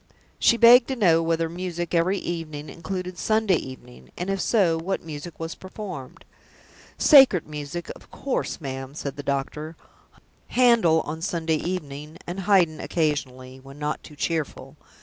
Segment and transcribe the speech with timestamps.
[0.39, 5.03] She begged to know whether music "every evening" included Sunday evening; and, if so, what
[5.05, 6.25] music was performed?
[6.97, 9.75] "Sacred music, of course, ma'am," said the doctor.
[10.47, 14.75] "Handel on Sunday evening and Haydn occasionally, when not too cheerful.